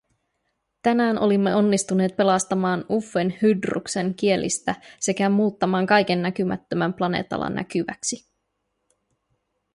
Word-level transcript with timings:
Tänään 0.81 1.19
olimme 1.19 1.55
onnistuneet 1.55 2.15
pelastamaan 2.17 2.85
Uffen 2.91 3.37
Hydruksen 3.41 4.15
kielistä 4.15 4.75
sekä 4.99 5.29
muuttamaan 5.29 5.85
kaiken 5.87 6.21
näkymättömän 6.21 6.93
planeetalla 6.93 7.49
näkyväksi. 7.49 8.27